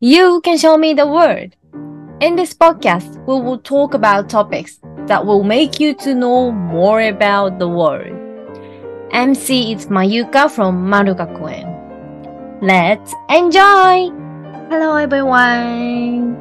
[0.00, 1.56] You can show me the world.
[2.20, 7.02] In this podcast, we will talk about topics that will make you to know more
[7.02, 8.16] about the world.
[9.12, 11.68] MC is Mayuka from Marugakuen.
[12.62, 14.10] Let's enjoy!
[14.70, 16.36] Hello everyone!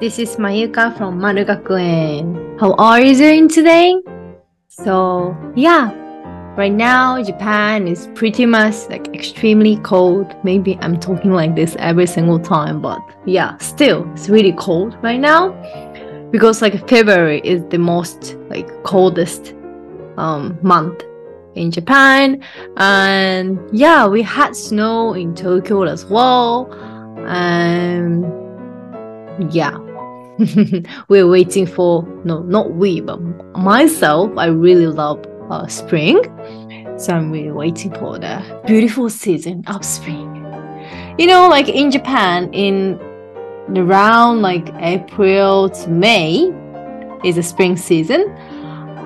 [0.00, 2.58] This is Mayuka from Marugakuen.
[2.58, 3.94] How are you doing today?
[4.68, 6.03] So, yeah,
[6.56, 10.34] right now Japan is pretty much like extremely cold.
[10.44, 15.20] Maybe I'm talking like this every single time, but yeah, still it's really cold right
[15.20, 15.50] now
[16.30, 19.54] because like February is the most like coldest
[20.16, 21.02] um, month
[21.54, 22.42] in Japan,
[22.76, 26.72] and yeah, we had snow in Tokyo as well,
[27.26, 28.24] and
[29.52, 29.78] yeah.
[31.08, 33.20] we're waiting for no not we but
[33.56, 36.22] myself i really love uh, spring.
[36.96, 40.30] So i'm really waiting for the beautiful season of spring.
[41.18, 43.00] You know like in japan in
[43.76, 46.52] around like april to may
[47.24, 48.28] is the spring season.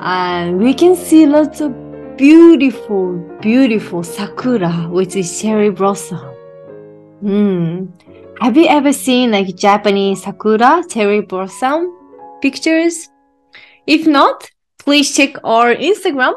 [0.00, 1.72] And we can see lots of
[2.16, 6.20] beautiful beautiful sakura which is cherry blossom.
[7.22, 7.88] Mm.
[8.40, 11.94] have you ever seen like japanese sakura cherry blossom
[12.42, 13.08] pictures?
[13.86, 14.50] If not
[14.88, 16.34] please check our instagram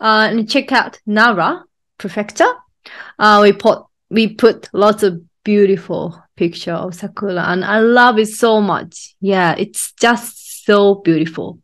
[0.00, 1.64] uh, and check out nara
[1.98, 2.52] prefecture
[3.18, 3.78] uh, we put
[4.10, 9.14] we put lots of beautiful picture of sakura and I love it so much.
[9.20, 11.60] Yeah, it's just so beautiful.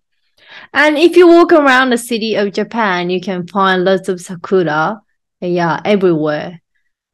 [0.72, 5.00] And if you walk around the city of Japan, you can find lots of sakura,
[5.40, 6.60] yeah, everywhere.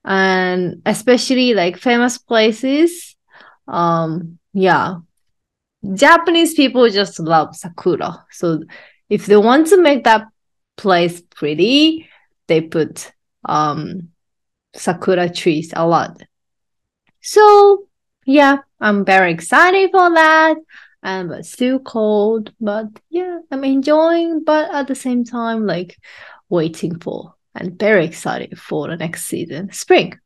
[0.04, 3.16] And especially like famous places.
[3.68, 4.96] Um, yeah.
[5.94, 8.24] Japanese people just love sakura.
[8.30, 8.62] So
[9.08, 10.26] if they want to make that
[10.76, 12.08] place pretty,
[12.46, 13.12] they put
[13.44, 14.08] um
[14.74, 16.22] sakura trees a lot.
[17.22, 17.86] So
[18.26, 20.56] yeah, I'm very excited for that.
[21.02, 25.96] And but still cold, but yeah, I'm enjoying, but at the same time, like
[26.48, 30.18] waiting for and very excited for the next season, spring.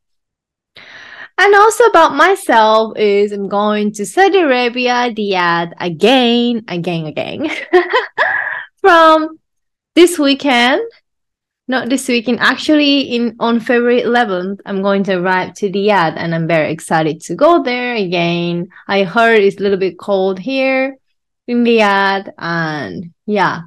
[1.38, 7.50] And also about myself is I'm going to Saudi Arabia, Riyadh again, again, again
[8.80, 9.38] from
[9.94, 10.82] this weekend
[11.70, 12.40] not this weekend.
[12.40, 17.20] Actually, in on February 11th, I'm going to arrive to Riyadh, and I'm very excited
[17.22, 18.68] to go there again.
[18.88, 20.96] I heard it's a little bit cold here
[21.46, 23.62] in Riyadh, and yeah.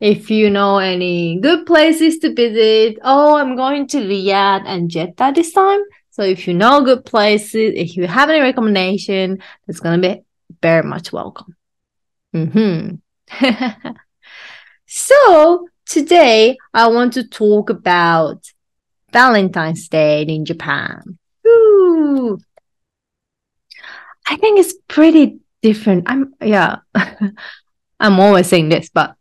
[0.00, 5.32] If you know any good places to visit, oh, I'm going to Riyadh and Jeddah
[5.34, 5.80] this time.
[6.10, 10.22] So if you know good places, if you have any recommendation, it's gonna be
[10.62, 11.56] very much welcome.
[12.34, 12.96] Mm-hmm.
[14.86, 18.52] so Today, I want to talk about
[19.12, 21.16] Valentine's Day in Japan.
[21.46, 22.40] Ooh.
[24.28, 26.10] I think it's pretty different.
[26.10, 26.78] I'm yeah.
[28.00, 29.14] I'm always saying this, but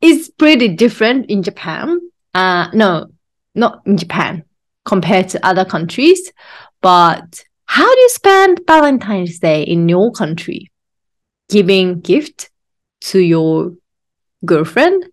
[0.00, 2.00] it's pretty different in Japan.
[2.34, 3.08] Uh no,
[3.54, 4.44] not in Japan
[4.86, 6.32] compared to other countries.
[6.80, 10.72] But how do you spend Valentine's Day in your country?
[11.50, 12.50] Giving gift
[13.10, 13.72] to your
[14.44, 15.06] girlfriend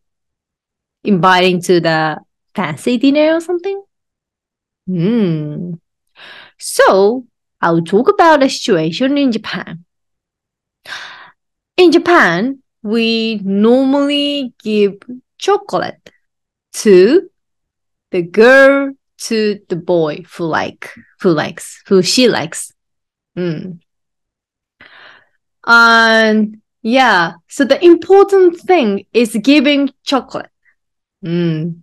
[1.04, 2.18] inviting to the
[2.56, 3.84] fancy dinner or something?
[4.88, 5.74] Hmm.
[6.58, 7.26] So
[7.62, 9.86] I'll talk about the situation in Japan.
[11.78, 14.96] In Japan, we normally give
[15.38, 16.10] chocolate
[16.74, 17.30] to
[18.12, 22.72] the girl to the boy who like who likes who she likes.
[23.38, 23.80] Mm.
[25.66, 30.50] And yeah, so the important thing is giving chocolate.
[31.24, 31.82] Mm.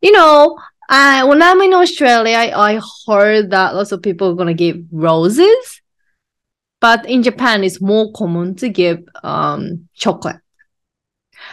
[0.00, 0.58] You know,
[0.88, 4.84] I when I'm in Australia, I, I heard that lots of people are gonna give
[4.92, 5.82] roses,
[6.80, 10.40] but in Japan, it's more common to give um chocolate.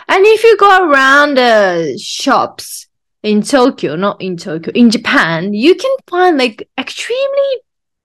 [0.08, 2.88] And if you go around the shops
[3.24, 7.52] in Tokyo, not in Tokyo, in Japan, you can find like extremely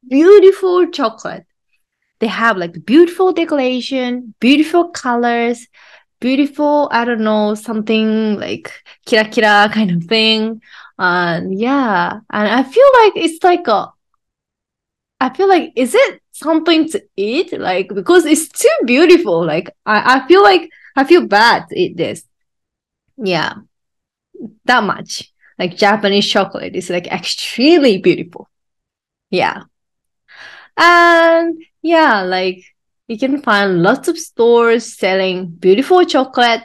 [0.08, 1.46] beautiful chocolate.
[2.23, 5.67] They have like beautiful decoration, beautiful colors,
[6.21, 8.73] beautiful, I don't know, something like
[9.09, 10.63] kira kira kind of thing.
[10.97, 13.93] And yeah, and I feel like it's like a,
[15.19, 17.59] I feel like, is it something to eat?
[17.59, 19.45] Like, because it's too beautiful.
[19.45, 22.23] Like, I, I feel like I feel bad to eat this.
[23.17, 23.55] Yeah,
[24.67, 25.33] that much.
[25.59, 28.49] Like Japanese chocolate is like extremely beautiful.
[29.29, 29.65] Yeah.
[30.77, 32.64] And yeah, like
[33.08, 36.62] you can find lots of stores selling beautiful chocolate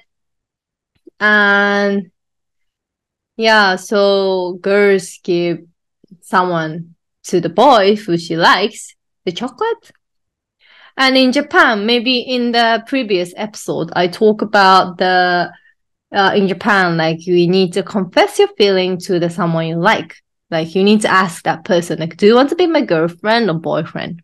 [1.20, 2.12] and
[3.38, 5.60] Yeah, so girls give
[6.22, 9.92] someone to the boy who she likes the chocolate.
[10.98, 15.52] And in Japan, maybe in the previous episode, I talk about the
[16.14, 20.16] uh, in Japan, like you need to confess your feeling to the someone you like.
[20.50, 23.50] Like you need to ask that person, like, do you want to be my girlfriend
[23.50, 24.22] or boyfriend?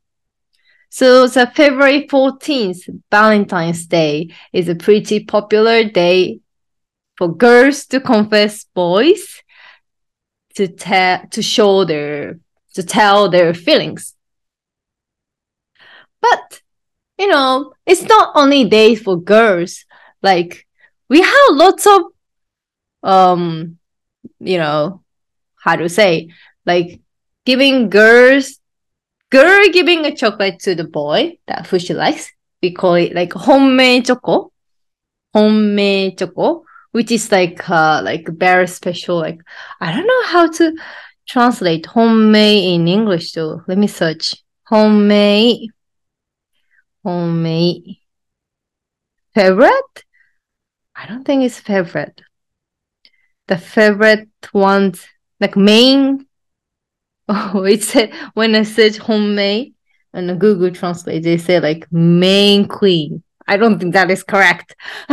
[0.94, 6.40] So the February 14th, Valentine's Day, is a pretty popular day
[7.18, 9.42] for girls to confess boys
[10.54, 12.38] to tell to show their
[12.76, 14.14] to tell their feelings.
[16.22, 16.62] But
[17.18, 19.86] you know, it's not only days for girls.
[20.22, 20.68] Like
[21.10, 22.02] we have lots of
[23.02, 23.80] um
[24.40, 25.02] you know
[25.56, 26.30] how to say
[26.68, 27.02] like
[27.46, 28.60] giving girls
[29.34, 32.32] girl giving a chocolate to the boy that who she likes
[32.62, 34.52] we call it like honmei choco
[35.36, 39.40] honmei choco which is like uh like very special like
[39.82, 40.66] i don't know how to
[41.28, 44.36] translate honmei in english so let me search
[44.70, 45.68] honmei
[47.06, 48.00] honmei
[49.34, 50.04] favorite
[50.96, 52.22] I don't think it's favorite.
[53.48, 55.06] The favorite ones
[55.40, 56.26] like main.
[57.30, 59.74] Oh, it said when I search honmei
[60.14, 63.24] and Google Translate, they say like main queen.
[63.48, 64.76] I don't think that is correct.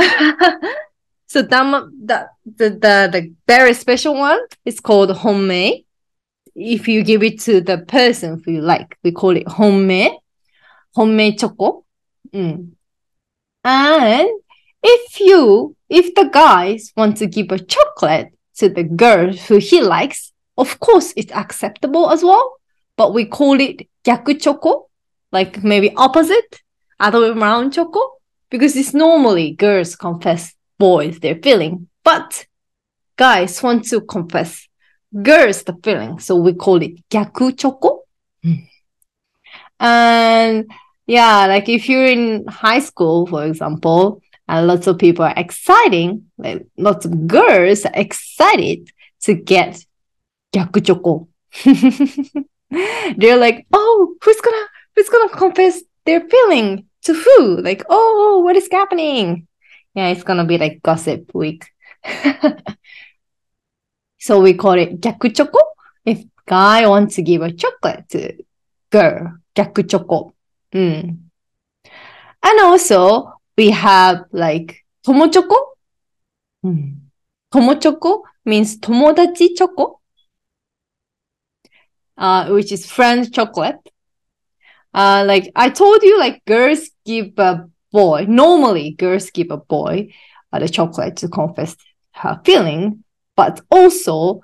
[1.26, 5.84] so that, the, the the the very special one is called honmei.
[6.54, 10.16] If you give it to the person who you like, we call it honmei,
[10.96, 11.84] honmei choco.
[12.32, 12.72] Mm.
[13.64, 14.28] And
[14.82, 19.80] if you, if the guys want to give a chocolate to the girl who he
[19.80, 20.29] likes,
[20.60, 22.56] of course it's acceptable as well.
[22.96, 24.88] But we call it gyaku choco,
[25.32, 26.60] like maybe opposite,
[26.98, 28.00] other way around choco,
[28.50, 32.46] because it's normally girls confess boys their feeling, but
[33.16, 34.66] guys want to confess
[35.22, 38.02] girls the feeling, so we call it gyaku choco.
[39.78, 40.70] And
[41.06, 46.30] yeah, like if you're in high school, for example, and lots of people are exciting,
[46.36, 48.90] like lots of girls are excited
[49.22, 49.84] to get
[50.52, 51.28] gyaku choco.
[53.16, 57.60] They're like, oh, who's gonna who's gonna confess their feeling to who?
[57.60, 59.46] Like, oh, what is happening?
[59.94, 61.66] Yeah, it's gonna be like gossip week.
[64.18, 65.58] so we call it gyaku choco.
[66.04, 68.32] If guy wants to give a chocolate to
[68.90, 70.34] girl, gyaku choco.
[70.72, 71.18] Mm.
[72.42, 75.56] And also, we have like tomo tomochoko.
[76.64, 76.96] Mm.
[77.52, 79.99] Tomochoko means tomodachi choco,
[82.20, 83.80] uh, which is friend chocolate.
[84.94, 90.12] Uh, like I told you, like girls give a boy, normally girls give a boy
[90.52, 91.74] uh, the chocolate to confess
[92.12, 93.02] her feeling,
[93.36, 94.42] but also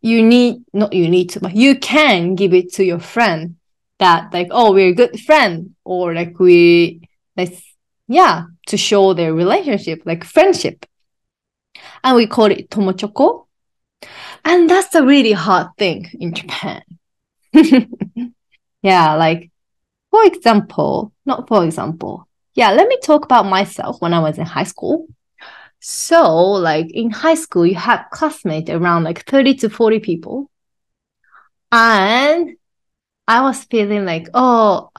[0.00, 3.56] you need, not you need to, but you can give it to your friend
[3.98, 7.62] that like, oh, we're a good friend or like we, let's
[8.08, 10.86] yeah, to show their relationship, like friendship.
[12.02, 13.43] And we call it tomochoko.
[14.44, 16.82] And that's a really hard thing in Japan.
[18.82, 19.50] yeah, like
[20.10, 22.28] for example, not for example.
[22.54, 25.08] Yeah, let me talk about myself when I was in high school.
[25.80, 30.50] So, like in high school, you have classmates around like 30 to 40 people.
[31.72, 32.56] And
[33.26, 34.90] I was feeling like, oh,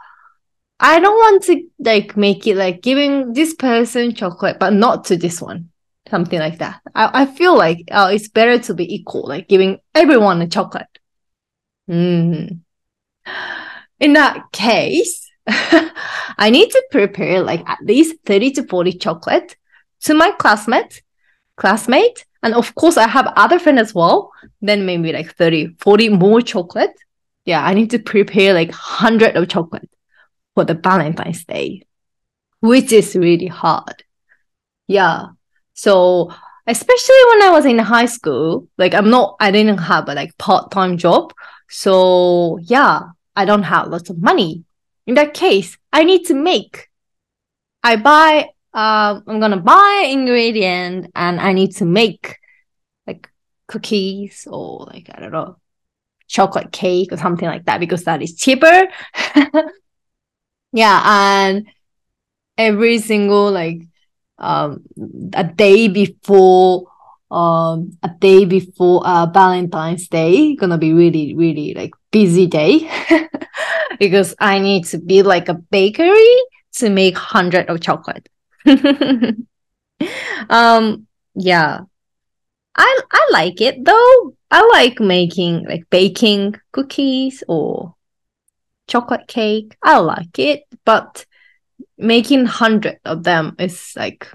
[0.79, 5.17] I don't want to like make it like giving this person chocolate, but not to
[5.17, 5.69] this one.
[6.09, 6.81] Something like that.
[6.93, 10.87] I, I feel like uh, it's better to be equal, like giving everyone a chocolate.
[11.89, 12.59] Mm.
[13.99, 19.55] In that case, I need to prepare like at least 30 to 40 chocolate
[20.01, 21.01] to my classmate,
[21.55, 22.25] classmate.
[22.43, 24.31] And of course, I have other friends as well.
[24.61, 26.93] Then maybe like 30, 40 more chocolate.
[27.45, 29.89] Yeah, I need to prepare like 100 of chocolate
[30.55, 31.83] for the Valentine's Day,
[32.59, 34.03] which is really hard.
[34.87, 35.27] Yeah.
[35.75, 36.31] So
[36.65, 40.35] especially when I was in high school, like I'm not, I didn't have a like
[40.37, 41.33] part-time job.
[41.69, 43.01] So yeah,
[43.35, 44.63] I don't have lots of money.
[45.05, 46.89] In that case, I need to make.
[47.83, 52.37] I buy, uh, I'm gonna buy ingredient and I need to make
[53.05, 53.29] like
[53.67, 55.57] cookies or like, I don't know,
[56.27, 58.87] chocolate cake or something like that because that is cheaper.
[60.73, 61.67] yeah and
[62.57, 63.81] every single like
[64.39, 64.83] um
[65.33, 66.85] a day before
[67.31, 72.89] um a day before uh valentine's day gonna be really really like busy day
[73.99, 76.37] because i need to be like a bakery
[76.73, 78.29] to make hundred of chocolate
[80.49, 81.79] um yeah
[82.77, 84.35] I I like it though.
[84.51, 87.95] I like making like baking cookies or
[88.87, 89.75] chocolate cake.
[89.83, 91.25] I like it, but
[91.97, 94.29] making hundred of them is like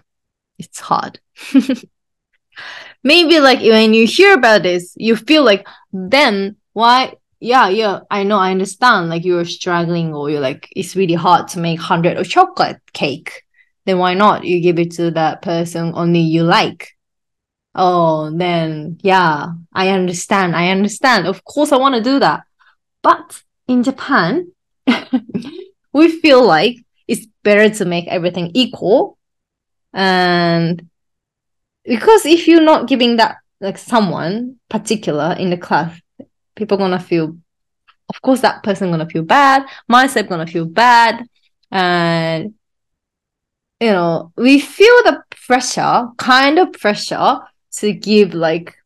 [0.59, 1.21] it's hard.
[3.02, 8.23] Maybe like when you hear about this, you feel like then why yeah, yeah, I
[8.23, 9.09] know, I understand.
[9.09, 13.43] Like you're struggling or you're like it's really hard to make hundred of chocolate cake.
[13.87, 14.45] Then why not?
[14.45, 16.90] You give it to that person only you like.
[17.75, 20.55] Oh, then yeah, I understand.
[20.55, 21.26] I understand.
[21.26, 22.43] Of course I want to do that.
[23.02, 24.52] But in Japan,
[25.93, 26.76] we feel like
[27.11, 29.19] it's better to make everything equal.
[29.93, 30.88] And
[31.85, 36.00] because if you're not giving that like someone particular in the class,
[36.55, 37.37] people gonna feel
[38.09, 41.25] of course that person gonna feel bad myself gonna feel bad
[41.71, 42.55] and
[43.81, 47.38] you know we feel the pressure kind of pressure
[47.73, 48.76] to give like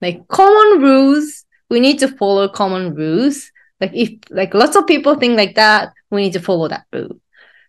[0.00, 1.44] like common rules.
[1.70, 3.50] We need to follow common rules.
[3.80, 7.20] Like if like lots of people think like that we need to follow that rule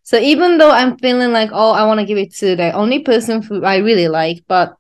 [0.10, 3.00] so even though i'm feeling like oh i want to give it to the only
[3.00, 4.76] person who i really like but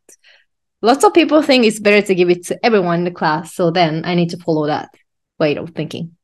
[0.81, 3.53] lots of people think it's better to give it to everyone in the class.
[3.53, 4.89] So then I need to follow that
[5.39, 6.15] way of thinking.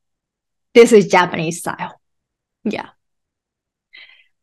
[0.74, 2.00] This is Japanese style.
[2.64, 2.90] Yeah.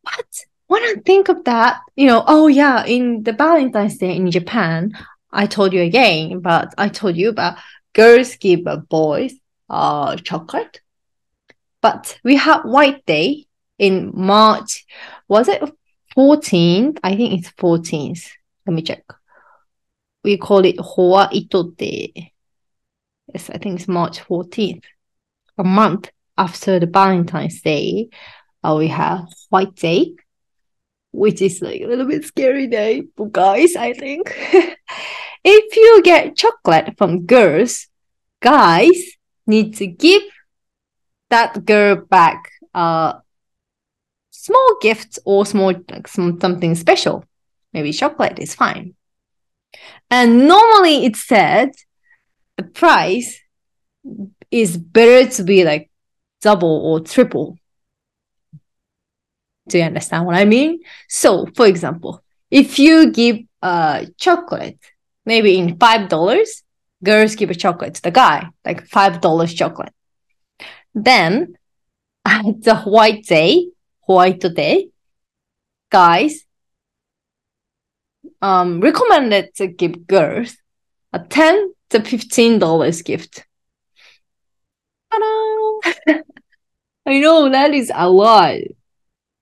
[0.05, 0.27] But
[0.67, 4.93] when I think of that, you know, oh yeah, in the Valentine's Day in Japan,
[5.31, 7.59] I told you again, but I told you about
[7.93, 9.35] girls give boys
[9.69, 10.81] uh chocolate.
[11.81, 13.47] But we have White Day
[13.83, 14.87] in March.
[15.29, 15.63] Was it
[16.17, 16.99] 14th?
[17.03, 18.31] I think it's 14th.
[18.67, 19.03] Let me check
[20.25, 22.33] we call it Howaito Day.
[23.33, 24.85] Yes, I think it's March 14th.
[25.59, 28.09] A month after the Valentine's Day,
[28.63, 30.15] uh, we have White Day,
[31.13, 34.35] which is like a little bit scary day for guys, I think.
[35.45, 37.89] if you get chocolate from girls,
[38.41, 38.99] guys
[39.47, 40.23] need to give
[41.31, 43.22] that girl back a
[44.43, 47.25] small gifts or small like some, something special.
[47.73, 48.95] Maybe chocolate is fine.
[50.11, 51.71] And normally it said
[52.57, 53.41] the price
[54.51, 55.91] is better to be like
[56.41, 57.57] double or triple.
[59.69, 60.81] Do you understand what I mean?
[61.09, 64.81] So, for example, if you give a chocolate,
[65.25, 66.65] maybe in five dollars,
[67.05, 69.95] girls give a chocolate to the guy, like five dollars chocolate.
[70.95, 71.55] Then
[72.25, 73.69] at the white day,
[74.15, 74.91] white day,
[75.91, 76.45] guys
[78.41, 80.57] um, recommended to give girls
[81.13, 83.47] a 10 to 15 dollars gift.
[87.07, 88.57] I know that is a lot.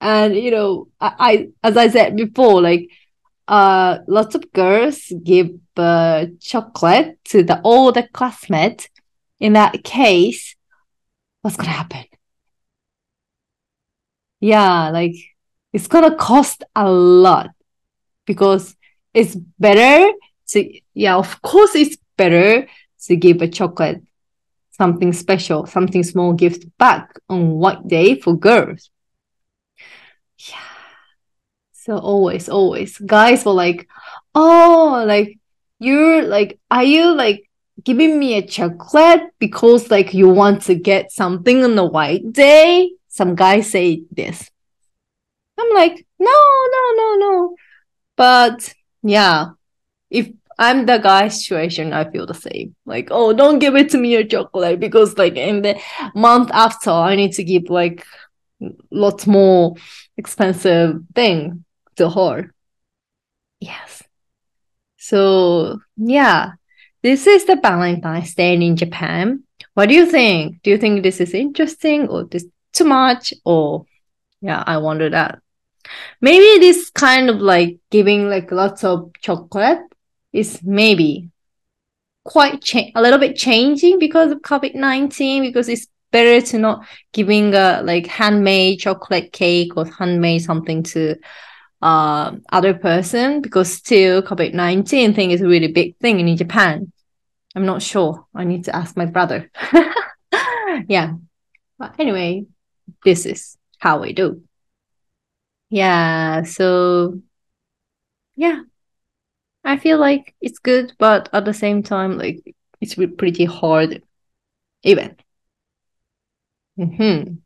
[0.00, 2.88] And you know, I, I as I said before, like
[3.48, 8.90] uh lots of girls give uh, chocolate to the older classmate.
[9.38, 10.56] In that case,
[11.42, 12.04] what's gonna happen?
[14.40, 15.14] Yeah, like
[15.72, 17.50] it's gonna cost a lot
[18.26, 18.74] because
[19.14, 20.12] it's better
[20.48, 22.66] to yeah of course it's better
[23.06, 24.02] to give a chocolate
[24.70, 28.90] something special something small gift back on white day for girls.
[30.48, 30.56] Yeah.
[31.72, 32.96] So always always.
[32.98, 33.88] Guys were like
[34.34, 35.38] oh like
[35.78, 37.48] you're like are you like
[37.84, 42.90] giving me a chocolate because like you want to get something on the white day
[43.20, 44.50] some guys say this
[45.58, 46.38] i'm like no
[46.74, 47.34] no no no
[48.20, 49.52] but yeah,
[50.10, 52.76] if I'm the guy situation, I feel the same.
[52.84, 55.80] Like, oh, don't give it to me a chocolate because like in the
[56.14, 58.04] month after, I need to give like
[58.90, 59.76] lots more
[60.18, 61.64] expensive thing
[61.96, 62.52] to her.
[63.58, 64.02] Yes.
[64.98, 66.52] So yeah,
[67.02, 69.44] this is the Valentine's Day in Japan.
[69.72, 70.60] What do you think?
[70.62, 73.34] Do you think this is interesting or this too much?
[73.44, 73.86] Or
[74.40, 75.40] yeah, I wonder that.
[76.20, 79.80] Maybe this kind of like giving like lots of chocolate
[80.32, 81.30] is maybe
[82.24, 86.86] quite cha- a little bit changing because of COVID nineteen because it's better to not
[87.12, 91.16] giving a like handmade chocolate cake or handmade something to
[91.82, 96.92] uh other person because still COVID nineteen thing is a really big thing in Japan.
[97.56, 98.26] I'm not sure.
[98.34, 99.50] I need to ask my brother.
[100.88, 101.14] yeah.
[101.78, 102.46] But anyway,
[103.04, 104.42] this is how we do.
[105.70, 107.20] Yeah, so
[108.36, 108.62] yeah,
[109.64, 114.02] I feel like it's good, but at the same time, like it's pretty hard
[114.84, 115.16] even.
[116.76, 117.42] hmm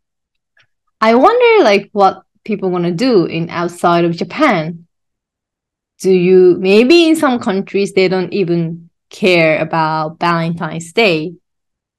[1.01, 4.87] I wonder like what people want to do in outside of Japan.
[6.01, 11.35] do you, maybe in some countries, they don't even care about Valentine's Day.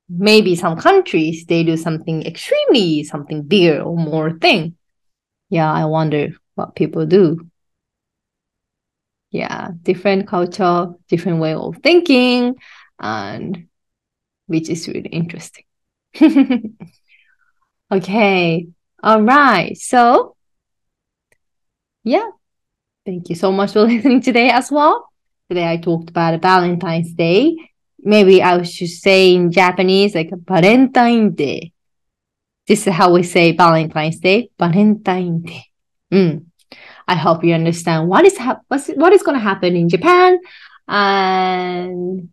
[0.08, 4.76] Maybe some countries, they do something extremely, something bigger or more thing.
[5.50, 7.50] Yeah, I wonder what people do.
[9.32, 12.56] Yeah, different culture, different way of thinking,
[13.00, 13.68] and
[14.48, 15.66] which is really interesting.
[17.92, 18.68] okay,
[19.04, 19.78] all right.
[19.78, 20.36] So,
[22.04, 22.30] yeah,
[23.06, 25.10] thank you so much for listening today as well.
[25.50, 27.58] Today I talked about Valentine's Day.
[28.06, 31.72] Maybe I should say in Japanese like Valentine Day.
[32.68, 35.66] This is how we say Valentine's Day, Valentine Day.
[36.14, 36.46] Mm.
[37.08, 40.40] I hope you understand what is ha- what's, what is going to happen in Japan,
[40.88, 42.30] and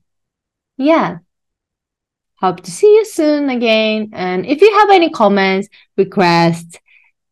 [0.77, 1.19] yeah,
[2.37, 4.11] hope to see you soon again.
[4.13, 6.77] And if you have any comments, requests,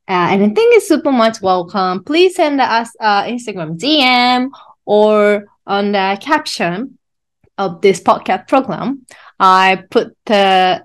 [0.09, 2.05] uh, anything is super much welcome.
[2.05, 4.51] Please send us uh, Instagram DM
[4.87, 6.99] or on the caption
[7.61, 9.07] of this podcast program.
[9.39, 10.85] I put the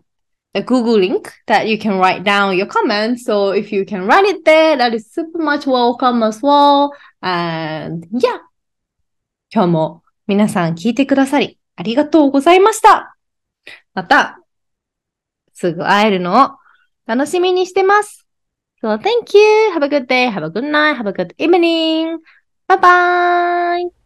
[0.53, 3.25] the Google link that you can write down your comments.
[3.25, 6.91] So if you can write it there, that is super much welcome as well.
[7.21, 8.39] And yeah.
[9.53, 13.15] 今日も皆さん聞いてくださりありがとうございました。
[13.93, 14.39] また、
[15.53, 16.49] すぐ会えるのを
[17.05, 18.25] 楽しみにしてます。
[18.81, 19.71] So thank you.
[19.73, 20.29] Have a good day.
[20.29, 20.95] Have a good night.
[20.95, 22.19] Have a good evening.
[22.67, 24.04] Bye bye.